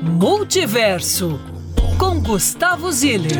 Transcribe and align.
Multiverso 0.00 1.40
com 1.98 2.20
Gustavo 2.20 2.92
Ziller. 2.92 3.32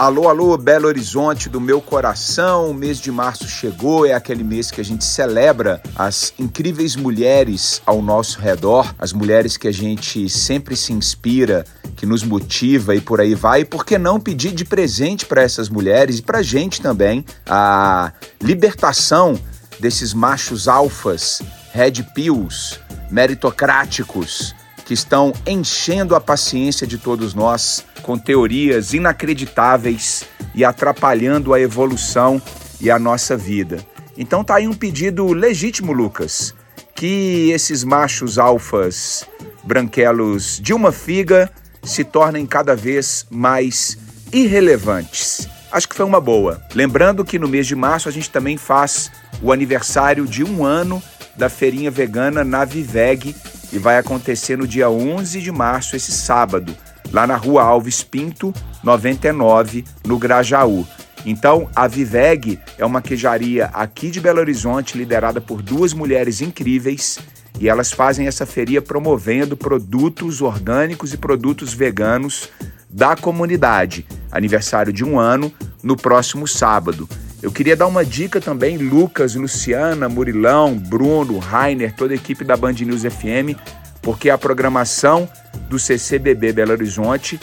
Alô, 0.00 0.30
alô, 0.30 0.56
Belo 0.56 0.88
Horizonte 0.88 1.50
do 1.50 1.60
meu 1.60 1.78
coração. 1.78 2.70
O 2.70 2.74
mês 2.74 2.98
de 2.98 3.12
março 3.12 3.46
chegou, 3.46 4.06
é 4.06 4.14
aquele 4.14 4.42
mês 4.42 4.70
que 4.70 4.80
a 4.80 4.84
gente 4.84 5.04
celebra 5.04 5.82
as 5.94 6.32
incríveis 6.38 6.96
mulheres 6.96 7.82
ao 7.84 8.00
nosso 8.00 8.40
redor, 8.40 8.94
as 8.98 9.12
mulheres 9.12 9.58
que 9.58 9.68
a 9.68 9.70
gente 9.70 10.26
sempre 10.30 10.74
se 10.74 10.94
inspira, 10.94 11.66
que 11.96 12.06
nos 12.06 12.22
motiva 12.22 12.94
e 12.94 13.00
por 13.02 13.20
aí 13.20 13.34
vai. 13.34 13.60
E 13.60 13.64
por 13.66 13.84
que 13.84 13.98
não 13.98 14.18
pedir 14.18 14.52
de 14.52 14.64
presente 14.64 15.26
para 15.26 15.42
essas 15.42 15.68
mulheres 15.68 16.18
e 16.18 16.22
para 16.22 16.38
a 16.38 16.42
gente 16.42 16.80
também 16.80 17.22
a 17.46 18.10
libertação 18.40 19.38
desses 19.78 20.14
machos 20.14 20.66
alfas, 20.66 21.42
red 21.74 22.02
pills, 22.14 22.80
meritocráticos, 23.10 24.54
que 24.84 24.94
estão 24.94 25.32
enchendo 25.46 26.14
a 26.14 26.20
paciência 26.20 26.86
de 26.86 26.98
todos 26.98 27.34
nós 27.34 27.84
com 28.02 28.18
teorias 28.18 28.92
inacreditáveis 28.92 30.24
e 30.54 30.64
atrapalhando 30.64 31.54
a 31.54 31.60
evolução 31.60 32.40
e 32.80 32.90
a 32.90 32.98
nossa 32.98 33.36
vida. 33.36 33.78
Então 34.16 34.42
tá 34.42 34.56
aí 34.56 34.66
um 34.66 34.74
pedido 34.74 35.32
legítimo, 35.32 35.92
Lucas, 35.92 36.54
que 36.94 37.50
esses 37.52 37.84
machos 37.84 38.38
alfas 38.38 39.26
branquelos 39.64 40.60
de 40.60 40.72
uma 40.72 40.92
figa 40.92 41.50
se 41.82 42.04
tornem 42.04 42.44
cada 42.46 42.74
vez 42.74 43.26
mais 43.30 43.96
irrelevantes. 44.32 45.48
Acho 45.72 45.88
que 45.88 45.94
foi 45.94 46.04
uma 46.04 46.20
boa. 46.20 46.60
Lembrando 46.74 47.24
que 47.24 47.38
no 47.38 47.48
mês 47.48 47.66
de 47.66 47.76
março 47.76 48.08
a 48.08 48.12
gente 48.12 48.28
também 48.28 48.56
faz 48.56 49.10
o 49.40 49.52
aniversário 49.52 50.26
de 50.26 50.42
um 50.42 50.64
ano 50.64 51.02
da 51.36 51.48
feirinha 51.48 51.90
vegana 51.90 52.44
na 52.44 52.64
Viveg, 52.64 53.34
e 53.72 53.78
vai 53.78 53.98
acontecer 53.98 54.56
no 54.56 54.66
dia 54.66 54.90
11 54.90 55.40
de 55.40 55.52
março, 55.52 55.96
esse 55.96 56.12
sábado, 56.12 56.76
lá 57.12 57.26
na 57.26 57.36
Rua 57.36 57.62
Alves 57.62 58.02
Pinto, 58.02 58.52
99, 58.82 59.84
no 60.06 60.18
Grajaú. 60.18 60.86
Então, 61.24 61.68
a 61.76 61.86
Viveg 61.86 62.58
é 62.78 62.84
uma 62.84 63.02
queijaria 63.02 63.66
aqui 63.72 64.10
de 64.10 64.20
Belo 64.20 64.40
Horizonte, 64.40 64.96
liderada 64.96 65.40
por 65.40 65.60
duas 65.60 65.92
mulheres 65.92 66.40
incríveis, 66.40 67.18
e 67.58 67.68
elas 67.68 67.92
fazem 67.92 68.26
essa 68.26 68.46
feria 68.46 68.80
promovendo 68.80 69.56
produtos 69.56 70.40
orgânicos 70.40 71.12
e 71.12 71.18
produtos 71.18 71.74
veganos 71.74 72.48
da 72.88 73.14
comunidade. 73.14 74.06
Aniversário 74.32 74.92
de 74.92 75.04
um 75.04 75.18
ano 75.18 75.52
no 75.82 75.96
próximo 75.96 76.48
sábado. 76.48 77.08
Eu 77.42 77.50
queria 77.50 77.74
dar 77.74 77.86
uma 77.86 78.04
dica 78.04 78.38
também, 78.38 78.76
Lucas, 78.76 79.34
Luciana, 79.34 80.10
Murilão, 80.10 80.76
Bruno, 80.76 81.38
Rainer, 81.38 81.94
toda 81.94 82.12
a 82.12 82.16
equipe 82.16 82.44
da 82.44 82.54
Band 82.54 82.74
News 82.74 83.02
FM, 83.02 83.56
porque 84.02 84.28
a 84.28 84.36
programação 84.36 85.26
do 85.68 85.78
CCBB 85.78 86.52
Belo 86.52 86.72
Horizonte 86.72 87.40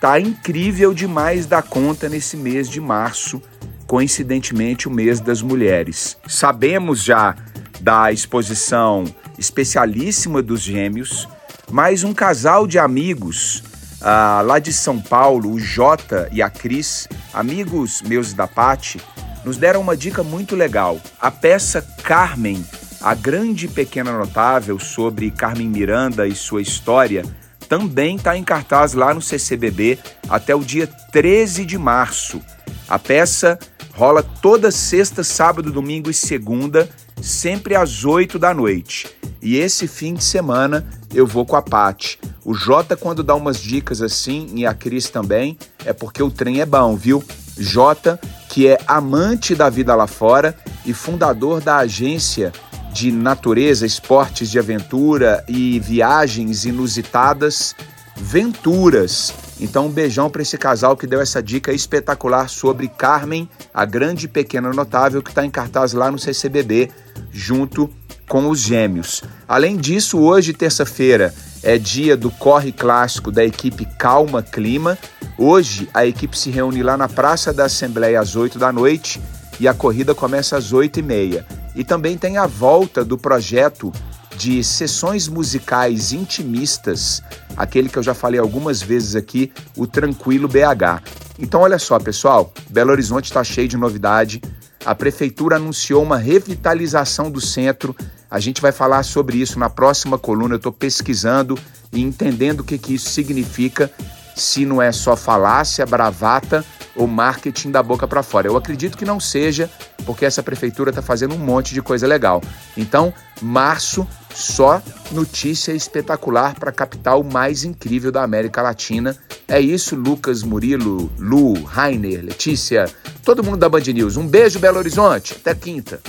tá 0.00 0.20
incrível 0.20 0.92
demais 0.92 1.46
da 1.46 1.62
conta 1.62 2.10
nesse 2.10 2.36
mês 2.36 2.68
de 2.68 2.78
março, 2.78 3.42
coincidentemente 3.86 4.86
o 4.86 4.90
mês 4.90 5.18
das 5.18 5.40
mulheres. 5.40 6.18
Sabemos 6.28 7.02
já 7.02 7.34
da 7.80 8.12
exposição 8.12 9.04
especialíssima 9.38 10.42
dos 10.42 10.60
gêmeos, 10.60 11.26
mas 11.70 12.04
um 12.04 12.12
casal 12.12 12.66
de 12.66 12.78
amigos 12.78 13.64
ah, 14.02 14.42
lá 14.44 14.58
de 14.58 14.74
São 14.74 15.00
Paulo, 15.00 15.50
o 15.50 15.58
Jota 15.58 16.28
e 16.30 16.42
a 16.42 16.50
Cris, 16.50 17.08
amigos 17.32 18.02
meus 18.02 18.32
da 18.34 18.46
Pati, 18.46 19.00
nos 19.48 19.56
deram 19.56 19.80
uma 19.80 19.96
dica 19.96 20.22
muito 20.22 20.54
legal. 20.54 21.00
A 21.18 21.30
peça 21.30 21.80
Carmen, 22.02 22.62
a 23.00 23.14
grande 23.14 23.66
pequena 23.66 24.12
notável 24.12 24.78
sobre 24.78 25.30
Carmen 25.30 25.68
Miranda 25.68 26.28
e 26.28 26.34
sua 26.34 26.60
história, 26.60 27.24
também 27.66 28.16
está 28.16 28.36
em 28.36 28.44
cartaz 28.44 28.92
lá 28.92 29.14
no 29.14 29.22
CCBB 29.22 29.98
até 30.28 30.54
o 30.54 30.60
dia 30.60 30.86
13 30.86 31.64
de 31.64 31.78
março. 31.78 32.42
A 32.86 32.98
peça 32.98 33.58
rola 33.94 34.22
toda 34.22 34.70
sexta, 34.70 35.24
sábado, 35.24 35.72
domingo 35.72 36.10
e 36.10 36.14
segunda, 36.14 36.86
sempre 37.18 37.74
às 37.74 38.04
8 38.04 38.38
da 38.38 38.52
noite. 38.52 39.08
E 39.40 39.56
esse 39.56 39.88
fim 39.88 40.12
de 40.12 40.24
semana 40.24 40.86
eu 41.14 41.26
vou 41.26 41.46
com 41.46 41.56
a 41.56 41.62
Pati. 41.62 42.20
O 42.44 42.52
Jota, 42.52 42.98
quando 42.98 43.22
dá 43.22 43.34
umas 43.34 43.58
dicas 43.62 44.02
assim, 44.02 44.46
e 44.54 44.66
a 44.66 44.74
Cris 44.74 45.08
também, 45.08 45.56
é 45.86 45.94
porque 45.94 46.22
o 46.22 46.30
trem 46.30 46.60
é 46.60 46.66
bom, 46.66 46.94
viu? 46.94 47.24
Jota, 47.58 48.18
que 48.48 48.68
é 48.68 48.78
amante 48.86 49.54
da 49.54 49.68
vida 49.68 49.94
lá 49.94 50.06
fora 50.06 50.56
e 50.86 50.92
fundador 50.92 51.60
da 51.60 51.78
agência 51.78 52.52
de 52.92 53.12
natureza, 53.12 53.84
esportes 53.84 54.50
de 54.50 54.58
aventura 54.58 55.44
e 55.48 55.78
viagens 55.78 56.64
inusitadas, 56.64 57.74
Venturas. 58.20 59.32
Então, 59.60 59.86
um 59.86 59.90
beijão 59.90 60.28
para 60.28 60.42
esse 60.42 60.58
casal 60.58 60.96
que 60.96 61.06
deu 61.06 61.20
essa 61.20 61.42
dica 61.42 61.72
espetacular 61.72 62.48
sobre 62.48 62.88
Carmen, 62.88 63.48
a 63.72 63.84
grande 63.84 64.26
e 64.26 64.28
pequena 64.28 64.72
notável, 64.72 65.22
que 65.22 65.30
está 65.30 65.44
em 65.44 65.50
cartaz 65.50 65.92
lá 65.92 66.10
no 66.10 66.18
CCBB, 66.18 66.90
junto 67.30 67.88
com 68.28 68.48
os 68.48 68.58
gêmeos. 68.60 69.22
Além 69.46 69.76
disso, 69.76 70.18
hoje, 70.18 70.52
terça-feira, 70.52 71.32
é 71.62 71.78
dia 71.78 72.16
do 72.16 72.30
corre 72.30 72.72
clássico 72.72 73.30
da 73.30 73.44
equipe 73.44 73.86
Calma 73.98 74.42
Clima. 74.42 74.98
Hoje, 75.36 75.88
a 75.92 76.06
equipe 76.06 76.36
se 76.36 76.50
reúne 76.50 76.82
lá 76.82 76.96
na 76.96 77.08
Praça 77.08 77.52
da 77.52 77.64
Assembleia 77.64 78.20
às 78.20 78.36
8 78.36 78.58
da 78.58 78.72
noite 78.72 79.20
e 79.60 79.66
a 79.66 79.74
corrida 79.74 80.14
começa 80.14 80.56
às 80.56 80.72
8 80.72 81.00
e 81.00 81.02
meia. 81.02 81.46
E 81.74 81.84
também 81.84 82.16
tem 82.16 82.38
a 82.38 82.46
volta 82.46 83.04
do 83.04 83.18
projeto 83.18 83.92
de 84.36 84.62
sessões 84.62 85.26
musicais 85.26 86.12
intimistas, 86.12 87.22
aquele 87.56 87.88
que 87.88 87.98
eu 87.98 88.02
já 88.02 88.14
falei 88.14 88.38
algumas 88.38 88.80
vezes 88.80 89.16
aqui, 89.16 89.52
o 89.76 89.86
Tranquilo 89.86 90.46
BH. 90.46 91.02
Então, 91.40 91.60
olha 91.60 91.78
só, 91.78 91.98
pessoal, 91.98 92.52
Belo 92.70 92.92
Horizonte 92.92 93.26
está 93.26 93.42
cheio 93.42 93.68
de 93.68 93.76
novidade. 93.76 94.40
A 94.84 94.94
prefeitura 94.94 95.56
anunciou 95.56 96.02
uma 96.02 96.16
revitalização 96.16 97.30
do 97.30 97.40
centro. 97.40 97.94
A 98.30 98.38
gente 98.38 98.60
vai 98.60 98.72
falar 98.72 99.02
sobre 99.02 99.38
isso 99.38 99.58
na 99.58 99.70
próxima 99.70 100.18
coluna. 100.18 100.54
Eu 100.54 100.58
estou 100.58 100.72
pesquisando 100.72 101.58
e 101.92 102.02
entendendo 102.02 102.60
o 102.60 102.64
que, 102.64 102.76
que 102.76 102.94
isso 102.94 103.08
significa, 103.10 103.90
se 104.36 104.66
não 104.66 104.80
é 104.82 104.92
só 104.92 105.16
falácia, 105.16 105.86
bravata 105.86 106.64
ou 106.94 107.06
marketing 107.06 107.70
da 107.70 107.82
boca 107.82 108.06
para 108.06 108.22
fora. 108.22 108.48
Eu 108.48 108.56
acredito 108.56 108.98
que 108.98 109.04
não 109.04 109.18
seja, 109.18 109.70
porque 110.04 110.24
essa 110.24 110.42
prefeitura 110.42 110.90
está 110.90 111.00
fazendo 111.00 111.34
um 111.34 111.38
monte 111.38 111.72
de 111.72 111.80
coisa 111.80 112.06
legal. 112.06 112.42
Então, 112.76 113.14
março, 113.40 114.06
só 114.34 114.82
notícia 115.10 115.72
espetacular 115.72 116.54
para 116.54 116.70
a 116.70 116.72
capital 116.72 117.22
mais 117.22 117.64
incrível 117.64 118.12
da 118.12 118.22
América 118.22 118.60
Latina. 118.60 119.16
É 119.46 119.60
isso, 119.60 119.96
Lucas, 119.96 120.42
Murilo, 120.42 121.10
Lu, 121.18 121.62
Rainer, 121.62 122.22
Letícia, 122.22 122.86
todo 123.24 123.42
mundo 123.42 123.58
da 123.58 123.68
Band 123.68 123.80
News. 123.94 124.16
Um 124.16 124.26
beijo, 124.26 124.58
Belo 124.58 124.78
Horizonte. 124.78 125.34
Até 125.34 125.54
quinta. 125.54 126.00